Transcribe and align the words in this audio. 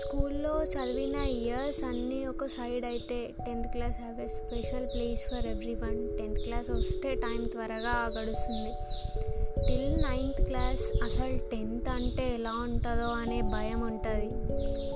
స్కూల్లో 0.00 0.64
చదివిన 0.64 1.14
ఇయర్స్ 1.14 1.84
అన్నీ 1.84 2.26
ఒక 2.26 2.46
సైడ్ 2.46 2.84
అయితే. 2.84 3.34
Tenth 3.46 3.68
class 3.68 3.98
have 3.98 4.20
a 4.20 4.28
special 4.28 4.86
place 4.86 5.22
for 5.30 5.46
everyone 5.74 6.18
tenth 6.18 6.40
class 6.40 6.70
వస్తే 6.70 7.14
టైం 7.14 7.44
త్వరగా 7.44 8.12
గడుస్తుంది. 8.18 8.72
టిల్ 9.66 10.02
నైన్త్ 10.02 10.42
క్లాస్ 10.42 10.84
అసలు 11.04 11.36
టెన్త్ 11.50 11.88
అంటే 11.88 12.34
ఎలా 12.34 12.52
ఉంటుందో 12.52 13.08
అనే 13.22 13.40
భయం 13.40 13.80
ఉంటుంది. 13.80 14.28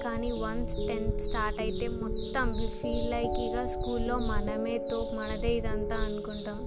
కానీ 0.04 0.32
వన్స్ 0.32 0.76
టెన్త్ 0.76 1.20
స్టార్ట్ 1.20 1.60
అయితే 1.60 1.88
మొత్తం 1.88 2.48
వి 2.48 2.68
ఫీల్ 2.68 3.10
లైక్ 3.10 3.38
ఇక 3.40 3.66
స్కూల్లో 3.66 4.18
మనమే 4.18 4.78
తో 4.78 5.10
మనదే 5.14 5.56
ఇదంతా 5.56 5.96
అనుకుంటాం. 5.96 6.60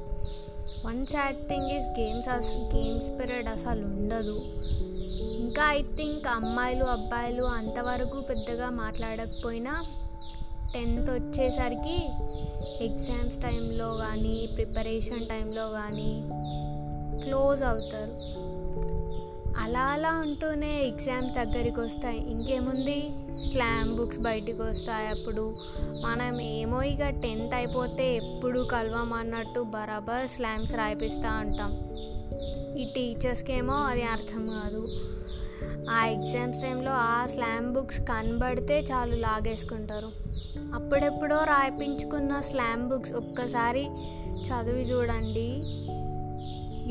One 0.85 1.05
sad 1.05 1.49
thing 1.49 1.71
is 1.71 1.87
games 1.99 2.75
games 2.75 3.19
period 3.19 3.47
అసలు 3.47 3.81
ఉండదు. 3.85 4.35
ఇంకా 5.39 5.73
ఐ 5.73 5.81
థింక్ 5.81 6.27
అమ్మాయిలు 6.27 6.85
అబ్బాయిలు 6.85 7.43
అంతవరకు 7.43 8.21
పెద్దగా 8.21 8.69
మాట్లాడకపోయినా 8.69 9.85
టెన్త్ 10.73 11.11
వచ్చేసరికి 11.11 11.97
ఎగ్జామ్స్ 12.85 13.41
టైంలో 13.41 13.97
కానీ 13.97 14.49
ప్రిపరేషన్ 14.55 15.27
టైంలో 15.27 15.69
కానీ 15.71 16.11
క్లోజ్ 17.23 17.63
అవుతారు. 17.63 18.15
అలా 19.69 19.79
అలా 19.79 20.11
ఉంటూనే 20.11 20.83
ఎగ్జామ్స్ 20.83 21.35
దగ్గరికి 21.35 21.79
వస్తాయి 21.79 22.31
ఇంకేముంది? 22.31 23.09
స్లామ్ 23.47 23.95
బుక్స్ 23.95 24.19
బయటికి 24.19 24.61
వస్తాయి 24.61 25.07
అప్పుడు. 25.07 25.55
మనం 25.79 26.41
ఏమో 26.41 26.81
ఇక 26.81 27.09
టెన్త్ 27.09 27.55
అయిపోతే 27.55 28.15
ఎప్పుడు 28.15 28.59
కలవం 28.59 29.13
అన్నట్టు 29.13 29.59
బరాబర్ 29.59 30.29
స్లామ్స్ 30.29 30.73
రాయిపిస్తూ 30.73 31.29
ఉంటాం. 31.39 31.71
ఈ 32.77 32.85
టీచర్స్కేమో 32.85 33.73
అది 33.73 34.03
అర్థం 34.03 34.47
కాదు. 34.47 34.87
ఆ 35.89 36.05
ఎగ్జామ్స్ 36.05 36.61
టైంలో 36.61 36.91
ఆ 36.91 37.27
స్లామ్ 37.27 37.73
బుక్స్ 37.73 38.01
కనబడితే 38.01 38.79
చాలు 38.79 39.15
లాగేసుకుంటారు. 39.15 40.11
అప్పుడెప్పుడో 40.73 41.43
రాయిపించుకున్న 41.43 42.41
స్లామ్ 42.41 42.89
బుక్స్ 42.89 43.13
ఒక్కసారి 43.13 43.85
చదివి 44.39 44.81
చూడండి. 44.81 45.61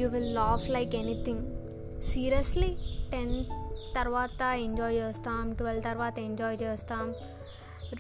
You 0.02 0.08
will 0.08 0.34
laugh 0.34 0.70
like 0.70 0.94
anything. 0.94 1.57
Seriously 2.02 2.76
tenth 3.12 3.48
తర్వాత 3.96 4.42
ఎంజాయ్ 4.42 4.96
చేస్తాం 4.96 5.52
ట్వెల్వ్ 5.52 5.84
తర్వాత 5.84 6.18
ఎంజాయ్ 6.18 6.58
చేస్తాం. 6.62 7.14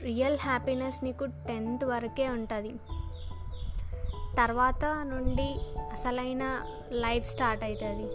రియల్ 0.02 0.38
హ్యాపీనెస్ 0.38 1.04
నీకు 1.04 1.24
టెన్త్ 1.24 1.84
వరకే 1.84 2.28
ఉంటుంది. 2.28 2.74
తర్వాత 4.36 4.84
నుండి 4.84 5.56
అసలైన 5.92 6.62
లైఫ్ 6.92 7.30
స్టార్ట్ 7.30 7.64
అవుతుంది 7.64 8.08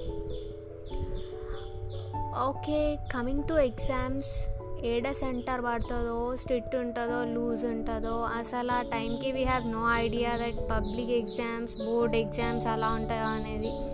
ఓకే 2.48 3.00
కమింగ్ 3.12 3.44
టు 3.44 3.54
ఎగ్జామ్స్. 3.54 4.50
ఏడ 4.86 5.12
సెంటర్ 5.12 5.66
పడుతుందో 5.66 6.36
స్ట్రిక్ట్ 6.36 6.76
ఉంటుందో 6.76 7.24
లూజ్ 7.24 7.66
ఉంటుందో 7.66 8.22
అసలు 8.22 8.72
ఆ 8.72 8.82
టైంకి 8.82 9.32
we 9.32 9.44
have 9.44 9.68
no 9.68 9.92
idea 9.94 10.38
that 10.38 10.72
public 10.72 11.10
exams 11.10 11.86
board 11.86 12.16
exams 12.16 12.68
అలా 12.68 12.90
ఉంటాయో 12.90 13.26
అనేది. 13.26 13.93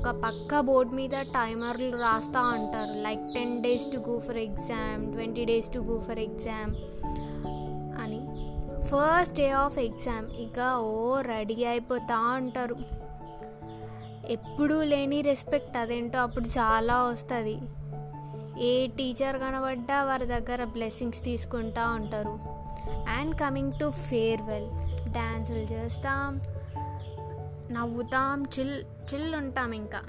ఒక 0.00 0.08
పక్క 0.08 0.60
బోర్డు 0.60 0.92
మీద 0.92 1.10
టైమర్లు 1.10 1.96
రాస్తూ 1.96 2.42
ఉంటారు 2.42 2.92
like 3.02 3.20
ten 3.34 3.62
days 3.62 3.92
to 3.92 3.98
go 3.98 4.18
for 4.18 4.36
exam 4.36 5.12
twenty 5.12 5.44
days 5.44 5.72
to 5.72 5.78
go 5.78 6.00
for 6.00 6.18
exam 6.18 6.70
అని. 8.02 8.20
ఫస్ట్ 8.84 9.36
డే 9.36 9.50
ఆఫ్ 9.50 9.78
ఎగ్జామ్ 9.78 10.28
ఇక 10.36 10.58
ఓ 10.76 11.20
రెడీ 11.20 11.64
అయిపోతూ 11.64 12.34
ఉంటారు 12.36 12.76
ఎప్పుడూ 14.28 14.82
లేని 14.82 15.20
రెస్పెక్ట్ 15.20 15.76
అదేంటో 15.76 16.18
అప్పుడు 16.18 16.48
చాలా 16.48 17.02
వస్తుంది. 17.02 17.56
ఏ 18.60 18.86
టీచర్ 18.86 19.36
కనబడ్డా 19.36 20.04
వారి 20.04 20.26
దగ్గర 20.26 20.64
బ్లెస్సింగ్స్ 20.64 21.24
తీసుకుంటూ 21.24 21.92
ఉంటారు 21.92 22.34
అండ్ 23.18 23.34
కమింగ్ 23.40 23.72
టు 23.80 23.90
ఫేర్వెల్. 23.90 24.68
డ్యాన్సులు 25.12 25.66
చేస్తాం. 25.72 26.40
నవ్వుతాం 27.72 28.42
చిల్ 28.42 28.82
చిల్ 29.14 29.34
ఉంటాం 29.34 29.72
ఇంకా. 29.72 30.00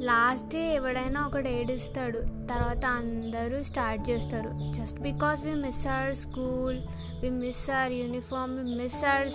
లాస్ట్ 0.00 0.48
డే 0.48 0.74
ఎవడైనా 0.74 1.26
ఒకడు 1.26 1.48
ఏడుస్తాడు 1.48 2.18
తర్వాత 2.18 2.84
అందరూ 2.84 3.62
స్టార్ట్ 3.62 4.10
చేస్తారు. 4.10 4.72
Just 4.72 5.00
because 5.00 5.44
we 5.44 5.54
miss 5.54 5.86
our 5.86 6.14
school 6.14 6.78
we 7.20 7.30
miss 7.30 7.70
our 7.70 7.92
uniform 7.92 8.58
we 8.58 8.76
miss 8.76 9.04
our 9.04 9.28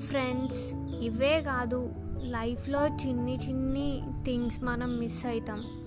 friends 0.00 0.74
ఇవే 1.04 1.40
కాదు. 1.40 1.90
లైఫ్లో 2.22 2.86
చిన్ని 2.86 3.34
చిన్ని 3.48 4.02
థింగ్స్ 4.24 4.62
మనం 4.62 4.98
మిస్ 4.98 5.26
అవుతాం 5.26 5.77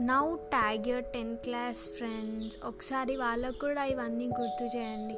now 0.00 0.36
tag 0.36 0.88
your 0.88 1.04
tenth 1.04 1.42
class 1.42 1.76
friends. 1.76 2.66
ఒకసారి 2.66 3.16
వాళ్ళకు 3.16 3.58
కూడా 3.58 3.84
ఇవన్నీ 3.84 4.24
గుర్తు 4.24 4.76
చేయండి. 4.76 5.14